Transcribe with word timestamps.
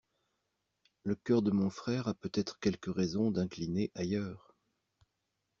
Le 1.03 1.13
cœur 1.13 1.43
de 1.43 1.51
mon 1.51 1.69
frère 1.69 2.07
a 2.07 2.15
peut-être 2.15 2.59
quelques 2.59 2.91
raisons 2.91 3.29
d'incliner 3.29 3.91
ailleurs. 3.93 4.51